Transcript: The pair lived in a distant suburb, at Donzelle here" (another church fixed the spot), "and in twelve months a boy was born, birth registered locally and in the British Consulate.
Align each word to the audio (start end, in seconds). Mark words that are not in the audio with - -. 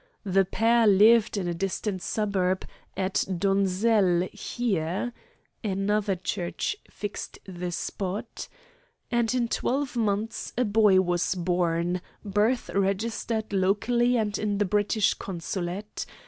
The 0.25 0.45
pair 0.45 0.87
lived 0.87 1.37
in 1.37 1.47
a 1.47 1.53
distant 1.53 2.01
suburb, 2.01 2.65
at 2.97 3.23
Donzelle 3.37 4.27
here" 4.33 5.13
(another 5.63 6.15
church 6.15 6.75
fixed 6.89 7.37
the 7.45 7.71
spot), 7.71 8.47
"and 9.11 9.31
in 9.35 9.47
twelve 9.47 9.95
months 9.95 10.53
a 10.57 10.65
boy 10.65 11.01
was 11.01 11.35
born, 11.35 12.01
birth 12.25 12.69
registered 12.73 13.53
locally 13.53 14.17
and 14.17 14.35
in 14.39 14.57
the 14.57 14.65
British 14.65 15.13
Consulate. 15.13 16.07